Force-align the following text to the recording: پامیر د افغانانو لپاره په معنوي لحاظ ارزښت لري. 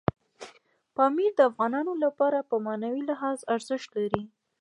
پامیر 0.95 1.31
د 1.35 1.39
افغانانو 1.49 1.93
لپاره 2.03 2.39
په 2.49 2.55
معنوي 2.65 3.03
لحاظ 3.09 3.37
ارزښت 3.53 3.89
لري. 3.99 4.23